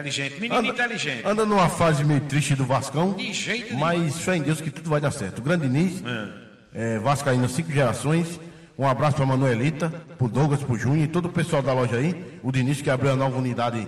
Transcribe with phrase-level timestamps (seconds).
[0.00, 1.26] Inteligente, menino anda, inteligente.
[1.26, 3.12] Anda numa fase meio triste do Vascão.
[3.12, 5.40] De jeito Mas fé em Deus que tudo vai dar certo.
[5.40, 6.02] O grande Diniz,
[6.74, 6.98] é.
[6.98, 8.40] Vascaíno, cinco gerações.
[8.78, 12.38] Um abraço pra Manuelita, pro Douglas, pro Júnior e todo o pessoal da loja aí.
[12.42, 13.86] O Diniz que abriu a nova unidade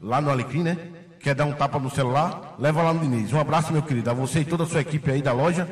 [0.00, 0.78] lá no Alecrim, né?
[1.20, 2.56] Quer dar um tapa no celular?
[2.58, 3.30] Leva lá no Diniz.
[3.30, 5.68] Um abraço, meu querido, a você e toda a sua equipe aí da loja.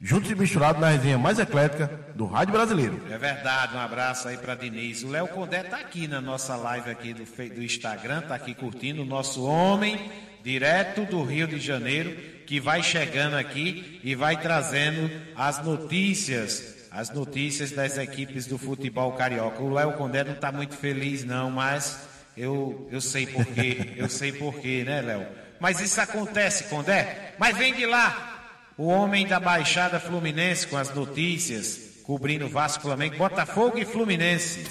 [0.00, 3.02] Juntos e misturados na resenha mais eclética do Rádio Brasileiro.
[3.10, 5.02] É verdade, um abraço aí para Diniz.
[5.02, 9.02] O Léo Condé tá aqui na nossa live aqui do, do Instagram, tá aqui curtindo
[9.02, 10.10] o nosso homem,
[10.44, 12.14] direto do Rio de Janeiro,
[12.46, 19.12] que vai chegando aqui e vai trazendo as notícias as notícias das equipes do futebol
[19.12, 19.62] carioca.
[19.62, 24.32] O Léo Condé não está muito feliz, não, mas eu, eu sei porquê, eu sei
[24.32, 25.26] porquê, né, Léo?
[25.60, 27.34] Mas isso acontece, Condé.
[27.38, 28.35] Mas vem de lá,
[28.78, 34.66] o homem da Baixada Fluminense com as notícias, cobrindo Vasco, Flamengo, Botafogo e Fluminense.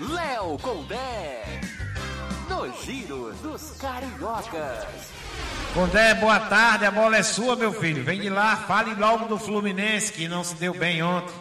[0.00, 1.60] Léo Condé,
[2.48, 5.10] no Giro dos Cariocas.
[5.72, 8.02] Condé, boa tarde, a bola é sua, meu filho.
[8.02, 11.34] Vem de lá, fale logo do Fluminense, que não se deu bem ontem.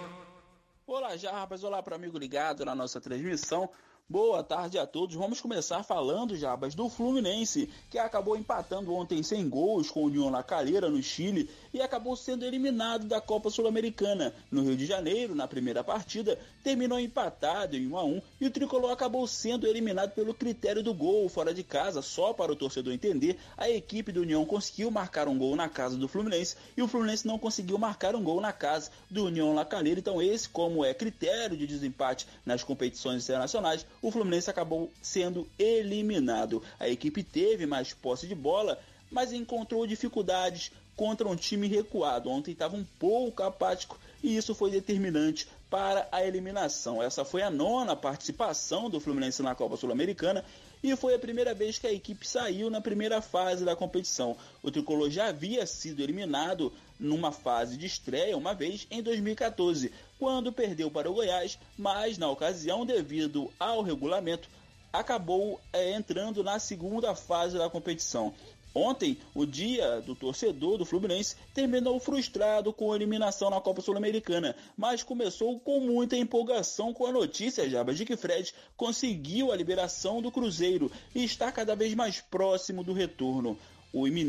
[0.86, 1.64] Olá, já, rapaz.
[1.64, 3.70] Olá para amigo ligado na nossa transmissão.
[4.11, 5.15] Boa tarde a todos.
[5.15, 10.31] Vamos começar falando, Jabas, do Fluminense, que acabou empatando ontem sem gols com o União
[10.31, 14.33] La Calera no Chile e acabou sendo eliminado da Copa Sul-Americana.
[14.49, 18.49] No Rio de Janeiro, na primeira partida, terminou empatado em 1 a 1 e o
[18.49, 22.02] tricolor acabou sendo eliminado pelo critério do gol fora de casa.
[22.02, 25.95] Só para o torcedor entender, a equipe do União conseguiu marcar um gol na casa
[25.95, 29.65] do Fluminense e o Fluminense não conseguiu marcar um gol na casa do União La
[29.65, 29.99] Calera.
[29.99, 36.64] Então, esse, como é critério de desempate nas competições internacionais, o Fluminense acabou sendo eliminado.
[36.80, 38.80] A equipe teve mais posse de bola,
[39.11, 42.30] mas encontrou dificuldades contra um time recuado.
[42.30, 47.02] Ontem estava um pouco apático e isso foi determinante para a eliminação.
[47.02, 50.44] Essa foi a nona participação do Fluminense na Copa Sul-Americana
[50.81, 54.38] e foi a primeira vez que a equipe saiu na primeira fase da competição.
[54.63, 60.52] O tricolor já havia sido eliminado numa fase de estreia uma vez em 2014, quando
[60.52, 64.49] perdeu para o Goiás, mas na ocasião, devido ao regulamento,
[64.92, 68.33] acabou é, entrando na segunda fase da competição.
[68.73, 74.55] Ontem, o dia do torcedor do Fluminense terminou frustrado com a eliminação na Copa Sul-Americana,
[74.77, 80.21] mas começou com muita empolgação com a notícia, Jabas, de que Fred conseguiu a liberação
[80.21, 83.57] do Cruzeiro e está cada vez mais próximo do retorno.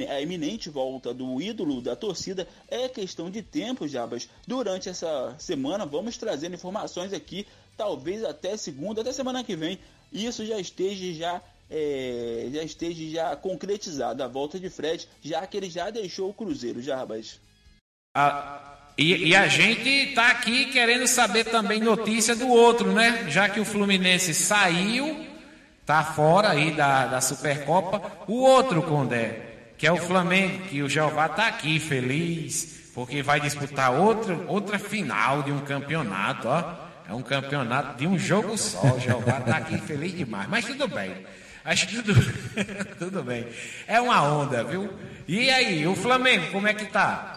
[0.08, 4.26] a iminente volta do ídolo da torcida é questão de tempo, Jabas.
[4.46, 7.46] Durante essa semana vamos trazer informações aqui,
[7.76, 9.78] talvez até segunda, até semana que vem,
[10.10, 15.56] isso já esteja já é, já esteja já concretizado a volta de Fred, já que
[15.56, 17.41] ele já deixou o Cruzeiro, rapaz.
[18.14, 23.26] Ah, e, e, a gente tá aqui querendo saber também notícia do outro, né?
[23.28, 25.25] Já que o Fluminense saiu,
[25.86, 30.88] tá fora aí da, da Supercopa, o outro Condé, que é o Flamengo, que o
[30.88, 36.91] Jeová tá aqui feliz, porque vai disputar outra, outra final de um campeonato, ó.
[37.08, 38.94] É um campeonato de um jogo só.
[38.94, 40.48] O Jeová tá aqui feliz demais.
[40.48, 41.26] Mas tudo bem.
[41.70, 42.14] Acho que tudo,
[42.98, 43.47] tudo bem.
[43.86, 44.91] É uma onda, viu?
[45.28, 47.36] E aí, o Flamengo, como é que tá?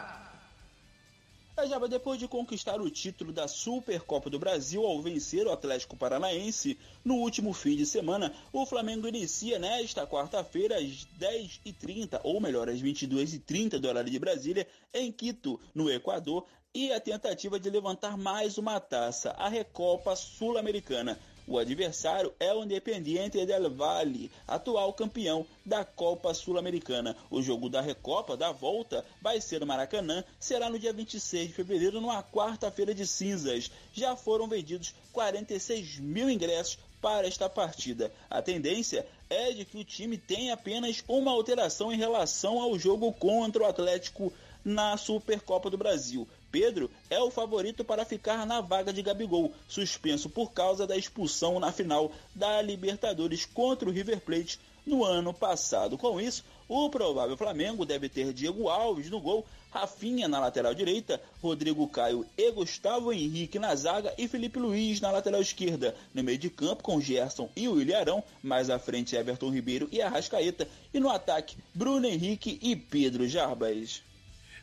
[1.88, 7.16] Depois de conquistar o título da Supercopa do Brasil ao vencer o Atlético Paranaense no
[7.18, 13.78] último fim de semana, o Flamengo inicia nesta quarta-feira às 10h30, ou melhor, às 22h30
[13.78, 18.80] do horário de Brasília, em Quito, no Equador, e a tentativa de levantar mais uma
[18.80, 21.20] taça, a Recopa Sul-Americana.
[21.46, 27.16] O adversário é o Independiente del Valle, atual campeão da Copa Sul-Americana.
[27.30, 31.54] O jogo da Recopa da volta vai ser no Maracanã, será no dia 26 de
[31.54, 33.70] fevereiro, numa quarta-feira de cinzas.
[33.94, 38.12] Já foram vendidos 46 mil ingressos para esta partida.
[38.32, 43.14] A tendência é de que o time tenha apenas uma alteração em relação ao jogo
[43.14, 44.34] contra o Atlético
[44.66, 46.28] na Supercopa do Brasil.
[46.54, 51.60] Pedro é o favorito para ficar na vaga de Gabigol, suspenso por causa da expulsão
[51.60, 55.98] na final da Libertadores contra o River Plate no ano passado.
[55.98, 61.20] Com isso, o provável Flamengo deve ter Diego Alves no gol, Rafinha na lateral direita,
[61.42, 65.96] Rodrigo Caio e Gustavo Henrique na zaga e Felipe Luiz na lateral esquerda.
[66.14, 70.04] No meio de campo com Gerson e William Arão, mais à frente Everton Ribeiro e
[70.04, 70.68] Arrascaeta.
[70.94, 74.04] E no ataque, Bruno Henrique e Pedro Jarbas.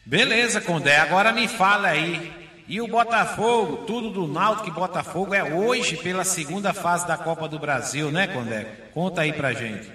[0.04, 0.96] Beleza, Condé.
[0.96, 2.32] Agora me fala aí.
[2.66, 7.48] E o Botafogo, tudo do Náutico e Botafogo é hoje pela segunda fase da Copa
[7.48, 8.90] do Brasil, né, Condé?
[8.94, 9.90] Conta aí pra gente.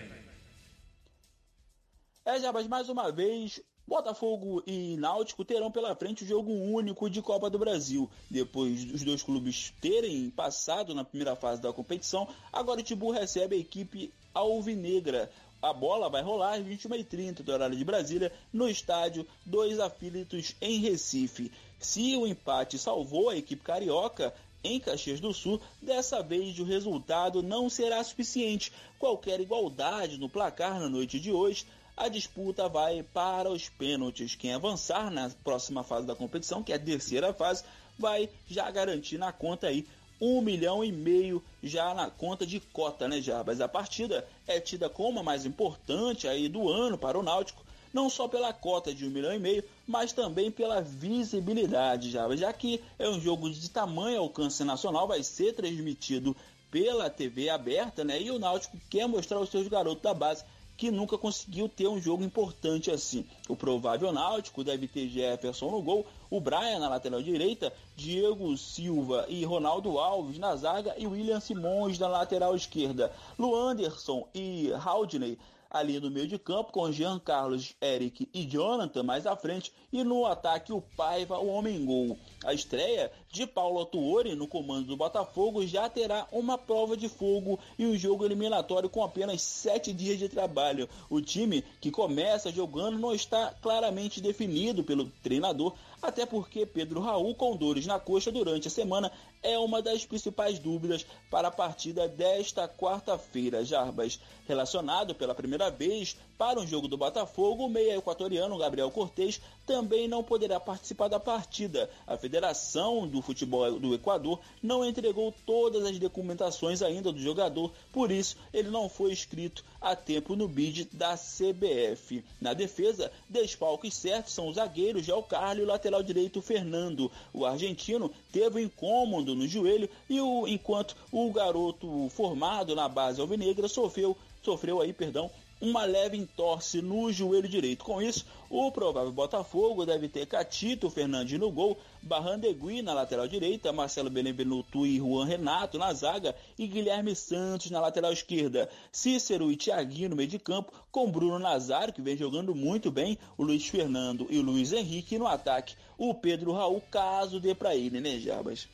[2.25, 7.21] É, Jabas, mais uma vez, Botafogo e Náutico terão pela frente o jogo único de
[7.21, 8.09] Copa do Brasil.
[8.29, 13.55] Depois dos dois clubes terem passado na primeira fase da competição, agora o Tibu recebe
[13.55, 15.29] a equipe alvinegra.
[15.61, 20.79] A bola vai rolar às 21h30 do horário de Brasília, no estádio Dois Aflitos, em
[20.79, 21.51] Recife.
[21.79, 27.43] Se o empate salvou a equipe carioca, em Caxias do Sul, dessa vez o resultado
[27.43, 28.71] não será suficiente.
[28.97, 31.65] Qualquer igualdade no placar na noite de hoje,
[31.95, 34.35] a disputa vai para os pênaltis.
[34.35, 37.63] Quem avançar na próxima fase da competição, que é a terceira fase,
[37.97, 39.85] vai já garantir na conta aí
[40.19, 43.61] um milhão e meio já na conta de cota, né, Jarbas?
[43.61, 47.63] A partida é tida como a mais importante aí do ano para o Náutico,
[47.93, 52.51] não só pela cota de um milhão e meio, mas também pela visibilidade, Jarbas, já
[52.51, 56.35] que é um jogo de tamanho alcance nacional, vai ser transmitido
[56.69, 58.21] pela TV aberta, né?
[58.21, 60.43] E o Náutico quer mostrar aos seus garotos da base
[60.77, 63.25] que nunca conseguiu ter um jogo importante assim.
[63.47, 69.25] O provável Náutico deve ter Jefferson no gol, o Brian na lateral direita, Diego Silva
[69.29, 73.11] e Ronaldo Alves na zaga e William Simões na lateral esquerda.
[73.37, 75.37] Luanderson e Haldney
[75.69, 80.03] ali no meio de campo com Jean Carlos, Eric e Jonathan mais à frente e
[80.03, 82.17] no ataque o Paiva, o homem gol.
[82.45, 87.59] A estreia de Paulo Atuori no comando do Botafogo já terá uma prova de fogo
[87.77, 90.87] e um jogo eliminatório com apenas sete dias de trabalho.
[91.09, 97.33] O time que começa jogando não está claramente definido pelo treinador, até porque Pedro Raul,
[97.33, 102.07] com dores na coxa durante a semana, é uma das principais dúvidas para a partida
[102.07, 103.65] desta quarta-feira.
[103.65, 109.41] Jarbas, relacionado pela primeira vez para um jogo do Botafogo, o meia equatoriano Gabriel Cortes
[109.65, 111.89] também não poderá participar da partida.
[112.05, 118.11] A Federação do Futebol do Equador não entregou todas as documentações ainda do jogador, por
[118.11, 122.23] isso ele não foi inscrito a tempo no bid da CBF.
[122.39, 127.11] Na defesa, desfalques certos são o zagueiro Gel Carlos e o lateral direito Fernando.
[127.33, 133.19] O argentino teve um incômodo no joelho e o, enquanto o garoto formado na base
[133.19, 134.15] alvinegra sofreu
[134.45, 135.31] sofreu aí, perdão,
[135.61, 137.85] uma leve entorse no joelho direito.
[137.85, 143.73] Com isso, o provável Botafogo deve ter Catito Fernandes no gol, Barrandegui na lateral direita,
[143.73, 148.69] Marcelo Benevenuto e Juan Renato na zaga e Guilherme Santos na lateral esquerda.
[148.91, 153.17] Cícero e Thiaguinho no meio de campo, com Bruno Nazário, que vem jogando muito bem,
[153.37, 155.75] o Luiz Fernando e o Luiz Henrique no ataque.
[155.97, 158.67] O Pedro Raul, caso dê para ele, né, Jabas?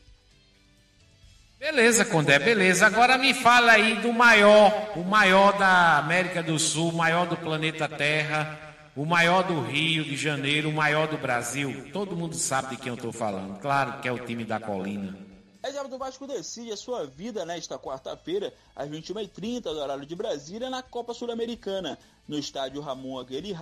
[1.61, 2.87] Beleza, Condé, beleza.
[2.87, 7.37] Agora me fala aí do maior, o maior da América do Sul, o maior do
[7.37, 11.91] planeta Terra, o maior do Rio de Janeiro, o maior do Brasil.
[11.93, 13.59] Todo mundo sabe de quem eu estou falando.
[13.59, 15.15] Claro que é o time da Colina.
[15.61, 20.15] É Diabo do Vasco decide a sua vida nesta quarta-feira, às 21h30 do horário de
[20.15, 23.55] Brasília, na Copa Sul-Americana, no estádio Ramon Aguirre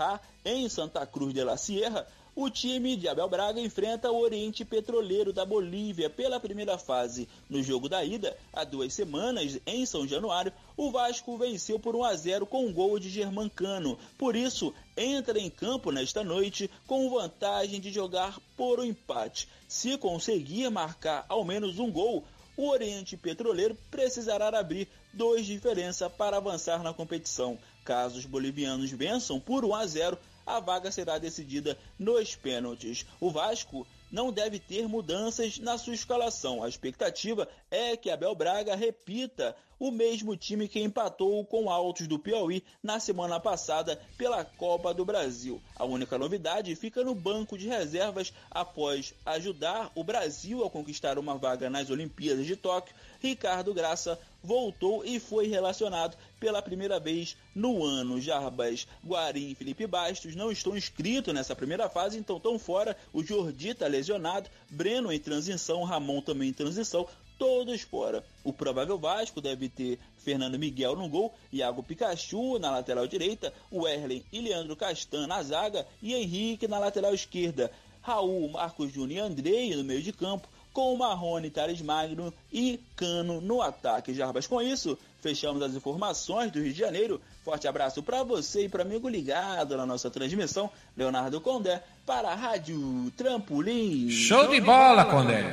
[0.45, 2.07] em Santa Cruz de la Sierra
[2.41, 7.27] o time de Abel Braga enfrenta o Oriente Petroleiro da Bolívia pela primeira fase.
[7.49, 12.03] No jogo da ida, há duas semanas, em São Januário, o Vasco venceu por 1
[12.05, 13.99] a 0 com um gol de Germancano.
[14.17, 19.49] Por isso, entra em campo nesta noite com vantagem de jogar por um empate.
[19.67, 22.23] Se conseguir marcar ao menos um gol,
[22.55, 27.59] o Oriente Petroleiro precisará abrir dois de diferença para avançar na competição.
[27.83, 30.17] Caso os bolivianos vençam por 1 a 0,
[30.49, 33.05] a vaga será decidida nos pênaltis.
[33.19, 36.63] O Vasco não deve ter mudanças na sua escalação.
[36.63, 42.19] A expectativa é que Abel Braga repita o mesmo time que empatou com Altos do
[42.19, 45.61] Piauí na semana passada pela Copa do Brasil.
[45.75, 51.37] A única novidade fica no banco de reservas após ajudar o Brasil a conquistar uma
[51.37, 52.93] vaga nas Olimpíadas de Tóquio.
[53.21, 58.19] Ricardo Graça voltou e foi relacionado pela primeira vez no ano.
[58.21, 62.95] Jarbas, Guarim e Felipe Bastos não estão inscritos nessa primeira fase, então estão fora.
[63.13, 67.07] O Jordi está lesionado, Breno em transição, Ramon também em transição,
[67.39, 68.23] todos fora.
[68.43, 73.87] O provável Vasco deve ter Fernando Miguel no gol, Iago Pikachu na lateral direita, o
[73.87, 77.71] Erlen e Leandro Castan na zaga e Henrique na lateral esquerda.
[78.01, 83.41] Raul, Marcos Júnior e Andrei no meio de campo, com Marrone, Thales Magno e Cano
[83.41, 84.13] no ataque.
[84.13, 87.21] Jarbas, com isso, fechamos as informações do Rio de Janeiro.
[87.43, 92.35] Forte abraço para você e para amigo ligado na nossa transmissão, Leonardo Condé, para a
[92.35, 94.09] Rádio Trampolim.
[94.09, 95.49] Show de bola, Condé!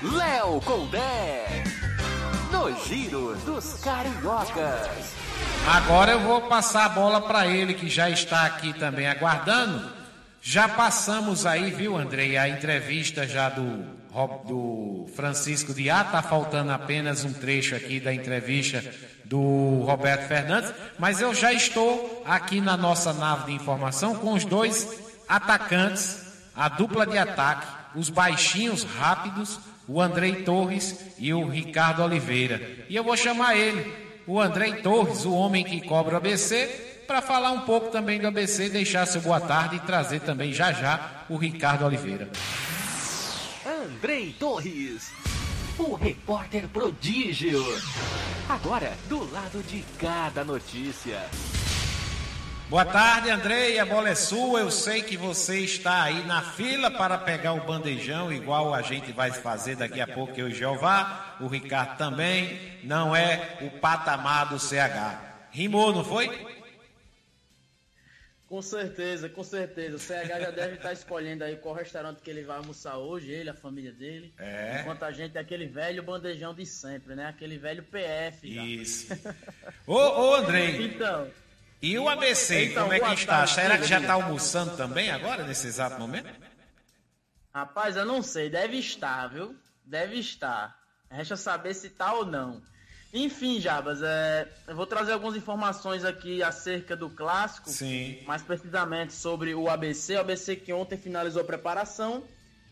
[0.00, 1.64] Léo Condé,
[2.52, 5.12] no Giro dos Cariocas.
[5.66, 9.90] Agora eu vou passar a bola para ele, que já está aqui também aguardando.
[10.40, 13.84] Já passamos aí, viu, Andrei, a entrevista já do,
[14.46, 16.04] do Francisco de A.
[16.04, 18.84] Tá faltando apenas um trecho aqui da entrevista
[19.24, 24.44] do Roberto Fernandes, mas eu já estou aqui na nossa nave de informação com os
[24.44, 24.88] dois
[25.28, 26.24] atacantes,
[26.54, 29.58] a dupla de ataque, os baixinhos rápidos,
[29.88, 32.84] o Andrei Torres e o Ricardo Oliveira.
[32.88, 33.90] E eu vou chamar ele
[34.26, 36.66] o Andrei Torres, o homem que cobra o ABC,
[37.06, 40.70] para falar um pouco também do ABC, deixar seu boa tarde e trazer também já
[40.72, 42.28] já o Ricardo Oliveira.
[43.66, 45.10] Andrei Torres,
[45.78, 47.64] o repórter prodígio.
[48.46, 51.18] Agora, do lado de cada notícia.
[52.68, 53.78] Boa tarde, Andrei.
[53.78, 54.60] A bola é sua.
[54.60, 59.10] Eu sei que você está aí na fila para pegar o bandejão, igual a gente
[59.10, 61.38] vai fazer daqui a pouco, eu e o Jeová.
[61.40, 62.78] O Ricardo também.
[62.84, 65.48] Não é o patamar do CH.
[65.50, 66.28] Rimou, não foi?
[68.46, 69.96] Com certeza, com certeza.
[69.96, 73.48] O CH já deve estar escolhendo aí qual restaurante que ele vai almoçar hoje, ele,
[73.48, 74.34] a família dele.
[74.38, 74.80] É.
[74.82, 77.28] Enquanto a gente é aquele velho bandejão de sempre, né?
[77.28, 78.46] Aquele velho PF.
[78.46, 79.08] Isso.
[79.86, 80.84] Ô, ô, Andrei.
[80.84, 81.30] Então,
[81.80, 83.46] E o ABC, Então, como é que está?
[83.46, 86.28] Será que já está almoçando também agora, nesse exato momento?
[87.52, 89.54] rapaz, eu não sei, deve estar, viu?
[89.84, 90.78] Deve estar.
[91.10, 92.62] Resta saber se tá ou não.
[93.12, 97.70] Enfim, Jabas, é, eu vou trazer algumas informações aqui acerca do clássico.
[97.70, 98.22] Sim.
[98.26, 100.16] mais precisamente sobre o ABC.
[100.16, 102.22] O ABC que ontem finalizou a preparação.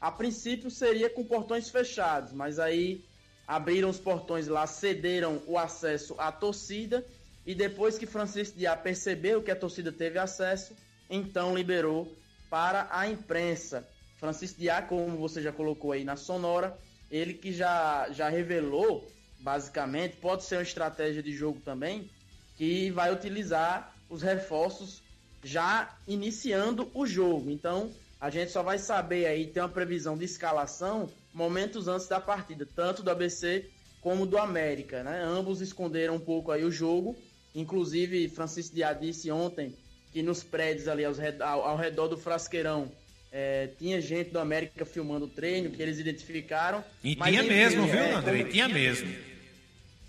[0.00, 3.02] A princípio seria com portões fechados, mas aí
[3.48, 7.04] abriram os portões lá, cederam o acesso à torcida.
[7.46, 10.74] E depois que Francisco Diá percebeu que a torcida teve acesso,
[11.08, 12.12] então liberou
[12.50, 13.86] para a imprensa.
[14.18, 16.76] Francisco Diá, como você já colocou aí na sonora,
[17.10, 22.10] ele que já, já revelou, basicamente, pode ser uma estratégia de jogo também,
[22.56, 25.02] que vai utilizar os reforços
[25.44, 27.50] já iniciando o jogo.
[27.50, 32.18] Então, a gente só vai saber aí ter uma previsão de escalação momentos antes da
[32.18, 35.22] partida, tanto do ABC como do América, né?
[35.22, 37.16] Ambos esconderam um pouco aí o jogo.
[37.56, 39.74] Inclusive, Francisco Diá disse ontem
[40.12, 42.92] que nos prédios ali aos ao, ao redor do Frasqueirão
[43.32, 46.84] eh, tinha gente do América filmando o treino, que eles identificaram.
[47.02, 48.40] E Mas, tinha mesmo, viu, é, Andrei?
[48.42, 49.10] como- Tinha mesmo.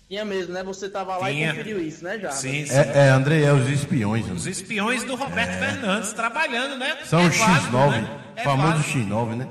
[0.10, 0.63] Tinha mesmo, né?
[0.63, 1.48] Você tava lá Tinha.
[1.48, 2.32] e conferiu isso, né, já?
[2.32, 2.74] Sim, sim.
[2.74, 4.25] É, é, André, é os espiões.
[4.25, 4.51] Os André.
[4.51, 6.98] espiões do Roberto Fernandes trabalhando, né?
[7.06, 8.24] São É os válido, X9, né?
[8.38, 9.10] É famoso válido.
[9.10, 9.50] X9, né?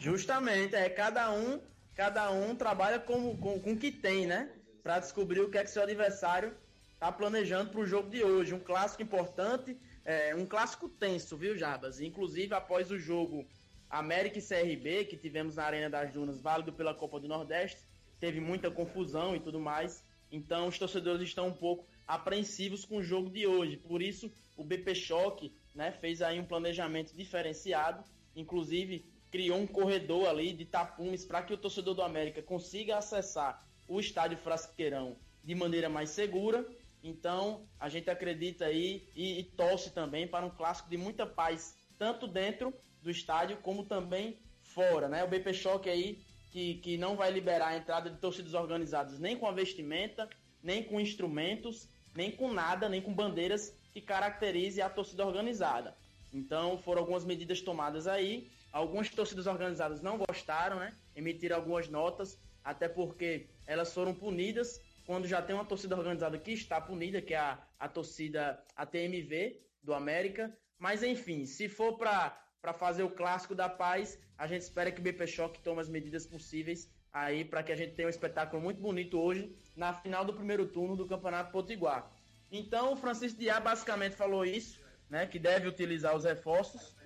[0.00, 1.58] Justamente, é cada um,
[1.96, 4.48] cada um trabalha com, com, com o que tem, né?
[4.84, 6.54] Pra descobrir o que é que seu adversário
[7.00, 8.52] tá planejando pro jogo de hoje.
[8.52, 12.02] Um clássico importante, é, um clássico tenso, viu, Jabas?
[12.02, 13.46] Inclusive, após o jogo
[13.88, 17.80] América e CRB, que tivemos na Arena das Dunas, válido pela Copa do Nordeste,
[18.20, 20.04] teve muita confusão e tudo mais.
[20.30, 23.78] Então, os torcedores estão um pouco apreensivos com o jogo de hoje.
[23.78, 28.04] Por isso, o BP Choque né, fez aí um planejamento diferenciado.
[28.36, 33.64] Inclusive, criou um corredor ali de tapumes para que o torcedor do América consiga acessar
[33.88, 36.66] o estádio Frasqueirão de maneira mais segura.
[37.02, 41.76] Então, a gente acredita aí e, e torce também para um clássico de muita paz,
[41.98, 42.72] tanto dentro
[43.02, 45.22] do estádio como também fora, né?
[45.22, 46.18] O BP Choque aí
[46.50, 50.28] que, que não vai liberar a entrada de torcidas organizadas nem com a vestimenta,
[50.62, 55.94] nem com instrumentos, nem com nada, nem com bandeiras que caracterize a torcida organizada.
[56.32, 58.48] Então foram algumas medidas tomadas aí.
[58.72, 60.92] Algumas torcidas organizadas não gostaram, né?
[61.14, 66.52] Emitiram algumas notas, até porque elas foram punidas quando já tem uma torcida organizada que
[66.52, 70.56] está punida, que é a, a torcida ATMV do América.
[70.78, 75.02] Mas enfim, se for para fazer o clássico da paz, a gente espera que o
[75.02, 78.80] BP Choque tome as medidas possíveis aí para que a gente tenha um espetáculo muito
[78.80, 82.10] bonito hoje na final do primeiro turno do Campeonato Potiguar.
[82.50, 86.96] Então, o Francisco Diá basicamente falou isso, né, que deve utilizar os reforços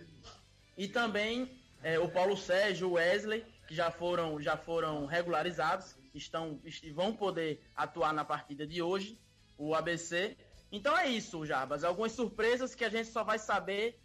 [0.76, 6.60] e também é, o Paulo Sérgio, o Wesley, que já foram já foram regularizados, estão
[6.64, 9.18] est- vão poder atuar na partida de hoje,
[9.56, 10.36] o ABC.
[10.70, 11.82] Então é isso, Jarbas.
[11.84, 13.98] Algumas surpresas que a gente só vai saber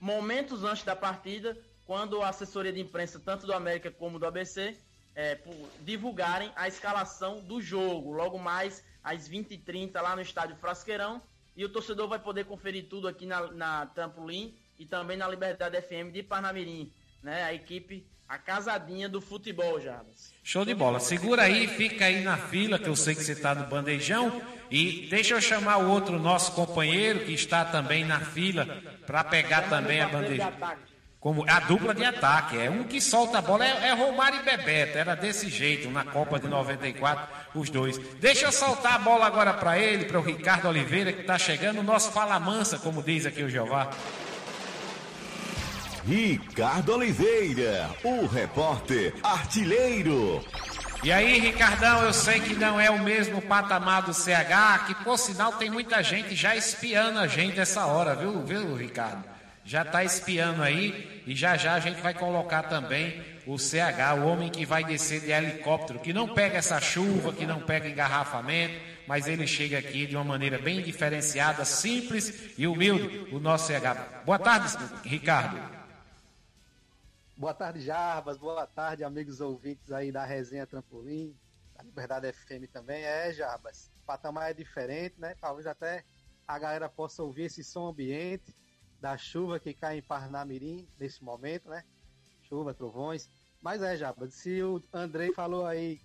[0.00, 4.76] momentos antes da partida, quando a assessoria de imprensa, tanto do América como do ABC,
[5.14, 5.38] é,
[5.80, 8.12] divulgarem a escalação do jogo.
[8.12, 11.22] Logo mais às 20h30 lá no estádio Frasqueirão.
[11.56, 15.80] E o torcedor vai poder conferir tudo aqui na, na Trampolim e também na Liberdade
[15.82, 16.90] FM de Parnamirim.
[17.22, 17.42] Né?
[17.44, 20.32] A equipe, a casadinha do futebol, Jarbas.
[20.42, 20.98] Show de bola.
[21.00, 24.40] Segura aí, fica aí na fila, que eu sei que você está no bandejão.
[24.70, 28.66] E deixa eu chamar o outro nosso companheiro que está também na fila
[29.06, 30.52] para pegar também a bandeja.
[31.22, 34.42] Como a dupla de ataque, é um que solta a bola, é, é Romário e
[34.42, 37.96] Bebeto, era desse jeito na Copa de 94, os dois.
[38.18, 41.78] Deixa eu soltar a bola agora para ele, para o Ricardo Oliveira, que está chegando,
[41.78, 43.90] o nosso Fala Mansa, como diz aqui o Jeová.
[46.04, 50.44] Ricardo Oliveira, o repórter artilheiro.
[51.02, 55.18] E aí, Ricardão, eu sei que não é o mesmo patamar do CH, que por
[55.18, 59.32] sinal tem muita gente já espiando a gente essa hora, viu, viu, Ricardo?
[59.64, 64.26] já está espiando aí e já já a gente vai colocar também o CH, o
[64.26, 68.74] homem que vai descer de helicóptero, que não pega essa chuva, que não pega engarrafamento,
[69.06, 74.24] mas ele chega aqui de uma maneira bem diferenciada, simples e humilde, o nosso CH.
[74.24, 75.81] Boa tarde, Ricardo.
[77.36, 78.36] Boa tarde, Jarbas.
[78.36, 81.34] Boa tarde, amigos ouvintes aí da Resenha Trampolim,
[81.74, 83.02] da Liberdade FM também.
[83.02, 85.34] É, Jarbas, o patamar é diferente, né?
[85.40, 86.04] Talvez até
[86.46, 88.54] a galera possa ouvir esse som ambiente
[89.00, 91.82] da chuva que cai em Parnamirim nesse momento, né?
[92.42, 93.28] Chuva, trovões.
[93.62, 96.00] Mas é, Jarbas, se o Andrei falou aí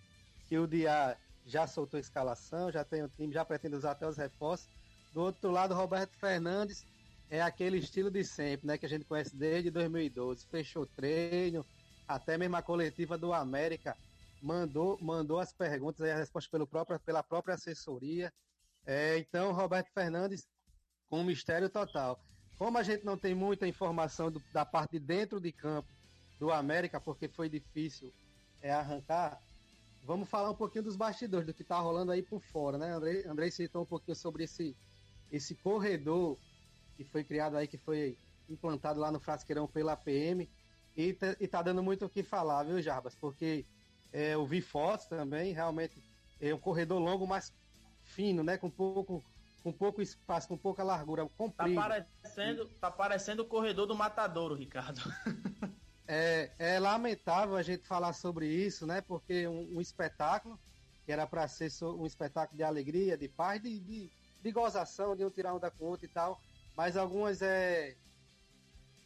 [0.48, 4.08] que o Dia já soltou a escalação, já tem o time, já pretende usar até
[4.08, 4.70] os reforços.
[5.14, 6.86] Do outro lado, Roberto Fernandes
[7.30, 8.78] é aquele estilo de sempre, né?
[8.78, 10.46] Que a gente conhece desde 2012.
[10.48, 11.66] Fechou treino,
[12.08, 13.96] até mesmo a coletiva do América
[14.42, 18.32] mandou, mandou as perguntas e a resposta pelo próprio, pela própria assessoria.
[18.86, 20.48] É, então, Roberto Fernandes
[21.10, 22.20] com um mistério total.
[22.58, 25.88] Como a gente não tem muita informação do, da parte de dentro de campo
[26.40, 28.14] do América, porque foi difícil
[28.62, 29.42] é, arrancar,
[30.04, 32.92] vamos falar um pouquinho dos bastidores, do que está rolando aí por fora, né?
[32.92, 34.76] Andrei, Andrei citou um pouquinho sobre esse,
[35.32, 36.38] esse corredor
[36.98, 38.18] que foi criado aí, que foi
[38.50, 40.50] implantado lá no Frasqueirão pela PM.
[40.96, 43.16] E, tá, e tá dando muito o que falar, viu, Jarbas?
[43.16, 43.66] Porque
[44.12, 46.02] é, eu vi fotos também, realmente
[46.42, 47.54] é um corredor longo, mas
[48.04, 48.58] fino, né?
[48.58, 49.24] Com pouco,
[49.64, 51.76] com pouco espaço, com pouca largura, comprido.
[51.76, 55.02] Tá parecendo, tá parecendo o corredor do Matadouro, Ricardo.
[56.08, 59.02] é, é lamentável a gente falar sobre isso, né?
[59.02, 60.60] Porque um, um espetáculo
[61.06, 64.12] que era para ser um espetáculo de alegria, de paz, de, de,
[64.42, 66.42] de gozação, de um tirar um da conta e tal,
[66.78, 67.96] mas algumas é,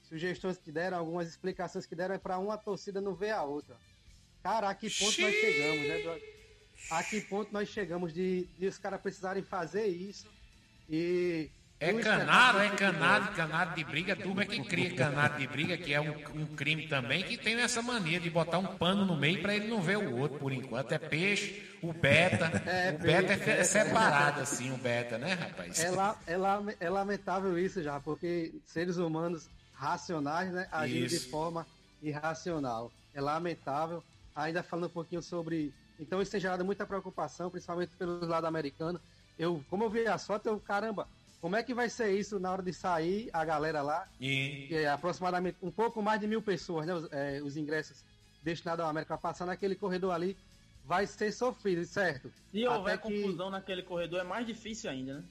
[0.03, 3.77] sugestões que deram, algumas explicações que deram é para uma torcida não ver a outra.
[4.43, 5.25] Cara, a que ponto Xiii.
[5.25, 6.21] nós chegamos, né?
[6.89, 10.27] A que ponto nós chegamos de, de os caras precisarem fazer isso
[10.89, 11.49] e
[11.81, 14.15] é canado, é canado, canado de briga.
[14.15, 17.59] Turma é que cria canado de briga, que é um, um, crime também, que tem
[17.59, 20.53] essa mania de botar um pano no meio para ele não ver o outro por
[20.53, 20.91] enquanto.
[20.91, 22.45] É peixe, o beta.
[22.69, 25.83] É, o beta é, é, separado, assim, o beta, né, rapaz?
[25.83, 31.19] É, la, é, la, é lamentável isso já, porque seres humanos racionais, né, agindo de
[31.19, 31.65] forma
[31.99, 32.91] irracional.
[33.11, 34.03] É lamentável.
[34.35, 35.73] Ainda falando um pouquinho sobre.
[35.99, 39.01] Então, isso tem gerado muita preocupação, principalmente pelo lado americano.
[39.37, 41.07] Eu, como eu vi a foto, eu, caramba,
[41.41, 44.07] como é que vai ser isso na hora de sair a galera lá?
[44.19, 44.67] E...
[44.71, 46.93] É aproximadamente um pouco mais de mil pessoas, né?
[46.93, 48.03] Os, é, os ingressos
[48.43, 50.37] destinados à América passar naquele corredor ali
[50.85, 52.31] vai ser sofrido, certo?
[52.51, 53.03] Se houver que...
[53.03, 55.23] confusão naquele corredor é mais difícil ainda, né?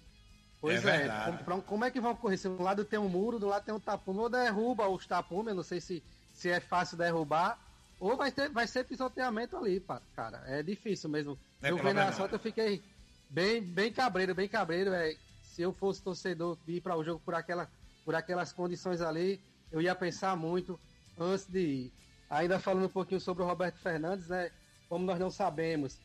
[0.61, 2.37] Pois é, é como, como, é que vão correr?
[2.37, 5.57] Se do lado tem um muro, do lado tem um tapume, ou derruba os tapumes,
[5.57, 6.03] não sei se,
[6.35, 7.59] se é fácil derrubar,
[7.99, 9.83] ou vai, ter, vai ser pisoteamento ali,
[10.14, 10.42] cara.
[10.46, 11.38] É difícil mesmo.
[11.62, 12.83] É eu vendo a sorte, eu fiquei
[13.31, 14.92] bem, bem cabreiro, bem cabreiro.
[14.92, 15.16] É,
[15.50, 17.68] se eu fosse torcedor de ir para o jogo por, aquela,
[18.04, 20.78] por aquelas condições ali, eu ia pensar muito
[21.18, 21.92] antes de ir.
[22.28, 24.50] Ainda falando um pouquinho sobre o Roberto Fernandes, né?
[24.88, 26.00] Como nós não sabemos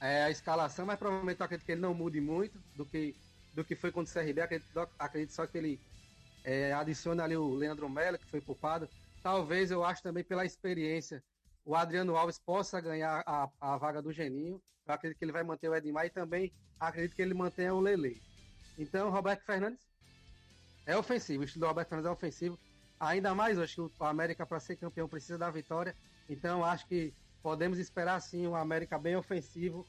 [0.00, 3.14] é, a escalação, mas provavelmente eu acredito que ele não mude muito do que,
[3.54, 4.40] do que foi contra o CRB.
[4.40, 5.80] Acredito, acredito só que ele
[6.44, 8.88] é, adiciona ali o Leandro Melo, que foi poupado.
[9.22, 11.22] Talvez eu acho também pela experiência
[11.64, 14.60] o Adriano Alves possa ganhar a, a vaga do Geninho.
[14.86, 17.80] Eu acredito que ele vai manter o Edmar e também acredito que ele mantenha o
[17.80, 18.20] Lele.
[18.78, 19.80] Então, Roberto Fernandes
[20.86, 21.42] é ofensivo.
[21.42, 22.58] O estilo do Roberto Fernandes é ofensivo.
[22.98, 25.94] Ainda mais, acho que o América, para ser campeão, precisa da vitória.
[26.28, 29.86] Então, acho que podemos esperar sim um América bem ofensivo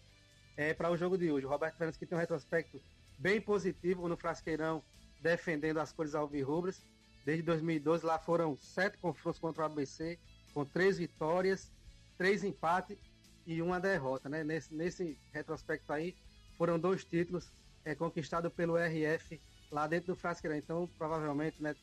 [0.57, 1.45] é, para o jogo de hoje.
[1.45, 2.81] O Roberto Fernandes que tem um retrospecto
[3.17, 4.83] bem positivo no Frasqueirão,
[5.21, 6.81] defendendo as cores alvirrubras.
[7.25, 10.19] Desde 2012, lá foram sete confrontos contra o ABC,
[10.53, 11.71] com três vitórias,
[12.17, 12.97] três empates
[13.45, 14.27] e uma derrota.
[14.27, 14.43] Né?
[14.43, 16.15] Nesse, nesse retrospecto aí,
[16.57, 17.51] foram dois títulos
[17.85, 19.39] é conquistado pelo RF
[19.71, 20.57] lá dentro do Frasqueirão.
[20.57, 21.75] Então, provavelmente, né,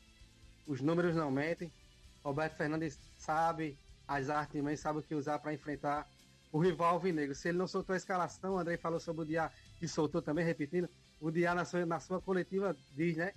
[0.65, 1.71] os números não mentem.
[2.23, 6.07] Roberto Fernandes sabe as artes, mas sabe o que usar para enfrentar
[6.51, 7.33] o rival alvinegro.
[7.33, 10.45] Se ele não soltou a escalação, o André falou sobre o Diá e soltou também,
[10.45, 13.33] repetindo, o Diá na sua, na sua coletiva diz, né,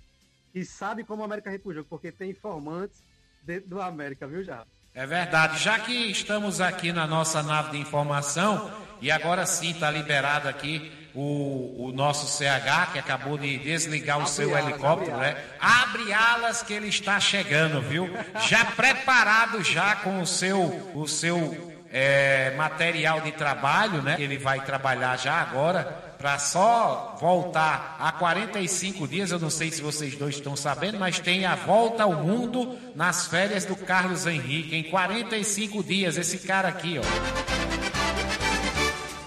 [0.51, 3.01] que sabe como o América repujou, porque tem informantes
[3.43, 4.65] dentro do América, viu, já?
[4.93, 5.61] É verdade.
[5.61, 11.04] Já que estamos aqui na nossa nave de informação, e agora sim está liberado aqui
[11.15, 15.43] o, o, nosso CH, que acabou de desligar o seu helicóptero, abre né?
[15.59, 18.09] Abre alas que ele está chegando, viu?
[18.47, 24.17] Já preparado já com o seu, o seu é, material de trabalho, né?
[24.19, 29.31] Ele vai trabalhar já agora para só voltar a 45 dias.
[29.31, 33.27] Eu não sei se vocês dois estão sabendo, mas tem a volta ao mundo nas
[33.27, 36.17] férias do Carlos Henrique em 45 dias.
[36.17, 37.64] Esse cara aqui, ó.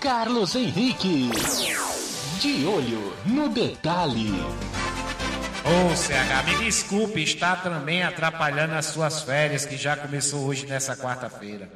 [0.08, 1.28] Carlos Henrique.
[2.40, 4.30] De olho no detalhe.
[5.62, 10.96] Ô, CH, me desculpe, está também atrapalhando as suas férias, que já começou hoje nessa
[10.96, 11.70] quarta-feira.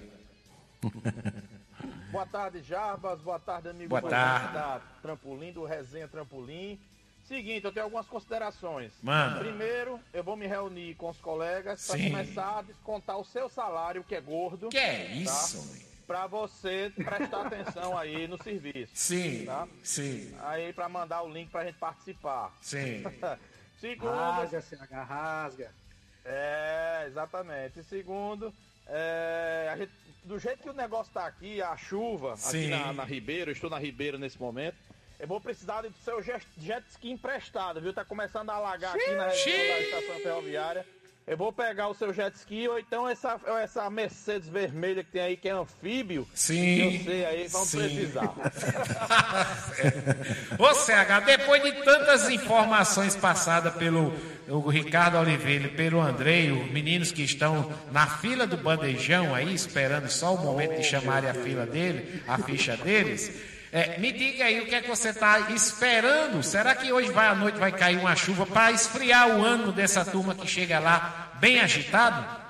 [2.11, 3.21] Boa tarde, Jarbas.
[3.21, 4.55] Boa tarde, amigo Boa tarde.
[4.55, 6.81] da Trampolim, do Resenha Trampolim.
[7.29, 8.93] Seguinte, eu tenho algumas considerações.
[9.03, 9.41] Manda.
[9.41, 14.03] Primeiro, eu vou me reunir com os colegas para começar a descontar o seu salário,
[14.03, 14.71] que é gordo.
[14.71, 15.92] Que é isso, homem?
[16.07, 18.93] Para você prestar atenção aí no serviço.
[18.95, 19.69] Sim, Tá?
[19.83, 22.53] sim, Aí para mandar o link pra gente participar.
[22.61, 23.03] sim.
[23.81, 25.73] Segundo, Rasga, CH, rasga.
[26.25, 27.81] É, exatamente.
[27.81, 28.55] E segundo,
[28.87, 29.91] é, a gente-
[30.25, 32.73] do jeito que o negócio tá aqui, a chuva, Sim.
[32.73, 34.77] aqui na, na Ribeira, eu estou na Ribeira nesse momento,
[35.19, 37.93] eu vou precisar do seu jet, jet ski emprestado, viu?
[37.93, 40.87] Tá começando a alagar aqui na região da estação ferroviária.
[41.25, 45.23] Eu vou pegar o seu jet ski ou então essa, essa Mercedes vermelha que tem
[45.23, 46.27] aí, que é anfíbio.
[46.35, 46.97] Sim.
[46.97, 47.79] Eu sei aí, vamos Sim.
[47.79, 48.35] precisar.
[50.59, 54.13] Ô CH, depois de tantas informações passadas pelo
[54.49, 59.55] o Ricardo Oliveira e pelo Andrei, os meninos que estão na fila do bandejão aí,
[59.55, 63.31] esperando só o momento de chamarem a fila dele, a ficha deles.
[63.73, 66.43] É, me diga aí o que é que você está esperando.
[66.43, 70.05] Será que hoje vai à noite vai cair uma chuva para esfriar o ânimo dessa
[70.05, 72.43] turma que chega lá bem agitado?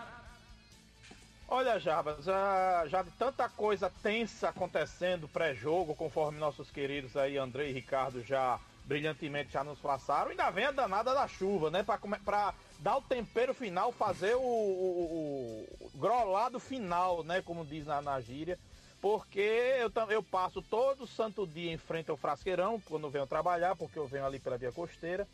[1.47, 7.69] Olha, Jarbas, já, já de tanta coisa tensa acontecendo pré-jogo, conforme nossos queridos aí, André
[7.69, 11.85] e Ricardo, já brilhantemente já nos passaram, ainda vem a danada da chuva, né?
[12.25, 17.41] Pra dar o tempero final, fazer o, o, o grolado final, né?
[17.43, 18.59] Como diz na, na gíria.
[19.03, 19.41] Porque
[19.81, 24.07] eu, eu passo todo santo dia em frente ao frasqueirão, quando venho trabalhar, porque eu
[24.07, 25.27] venho ali pela via costeira.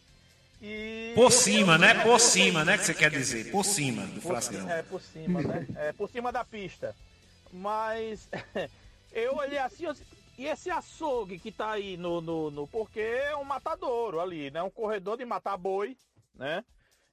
[0.61, 2.03] E Por cima, né?
[2.03, 2.79] Por cima, né?
[2.79, 3.51] Que você quer dizer?
[3.51, 4.71] Por cima do por frasqueirão.
[4.71, 5.67] É, por cima, né?
[5.77, 6.97] É, por cima da pista.
[7.53, 8.27] Mas
[9.13, 9.95] eu olhei assim, eu
[10.39, 14.63] e esse açougue que tá aí no, no, no- Porque é um matadouro ali, né?
[14.63, 15.95] Um corredor de matar boi,
[16.35, 16.65] né?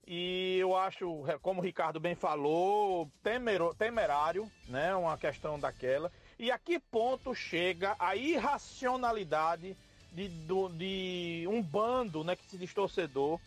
[0.08, 4.96] E eu acho, como o Ricardo bem falou, temero- temerário, né?
[4.96, 6.12] Uma questão daquela.
[6.38, 9.78] E a que ponto chega a irracionalidade
[10.12, 12.36] de, do- de um bando, né?
[12.36, 13.42] Que se diz torcedor,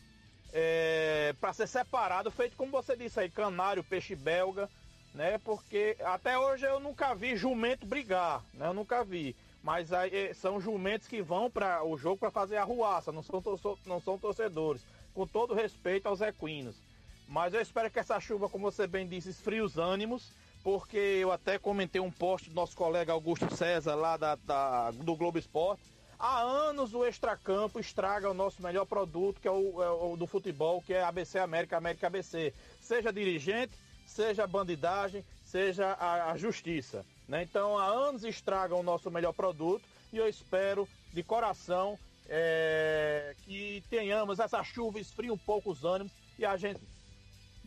[0.53, 4.71] é, para ser separado, feito como você disse aí, canário, peixe belga,
[5.13, 5.39] né?
[5.39, 8.67] Porque até hoje eu nunca vi jumento brigar, né?
[8.69, 9.37] Eu nunca vi.
[9.61, 13.23] Mas aí, eh, são jumentos que vão para o jogo para fazer a ruaça, não
[13.23, 13.43] são,
[13.85, 14.87] não são torcedores.
[15.13, 16.83] Com todo respeito aos equinos.
[17.27, 20.33] Mas eu espero que essa chuva, como você bem disse, esfrie os ânimos,
[20.69, 25.17] porque eu até comentei um post do nosso colega Augusto César lá da, da- do
[25.17, 25.81] Globo Esporte.
[26.19, 30.27] Há anos o extracampo estraga o nosso melhor produto, que é o, é o do
[30.27, 32.53] futebol, que é ABC América, América ABC.
[32.83, 33.73] Seja dirigente,
[34.07, 37.03] seja bandidagem, seja a, a justiça.
[37.27, 37.43] né?
[37.45, 43.83] Então há anos estragam o nosso melhor produto e eu espero de coração é, que
[43.89, 46.79] tenhamos essa chuva, esfrie um pouco os ânimos e a gente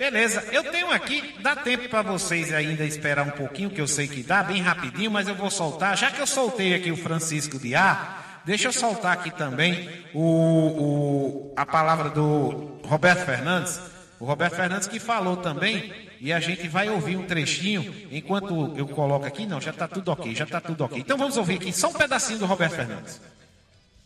[0.01, 4.07] Beleza, eu tenho aqui, dá tempo para vocês ainda esperar um pouquinho, que eu sei
[4.07, 5.95] que dá, bem rapidinho, mas eu vou soltar.
[5.95, 10.21] Já que eu soltei aqui o Francisco de A, deixa eu soltar aqui também o,
[10.23, 13.79] o- a palavra do Roberto Fernandes.
[14.19, 18.87] O Roberto Fernandes que falou também, e a gente vai ouvir um trechinho enquanto eu
[18.87, 19.45] coloco aqui.
[19.45, 20.97] Não, já está tudo ok, já está tudo ok.
[20.99, 23.21] Então vamos ouvir aqui só um pedacinho do Roberto Fernandes.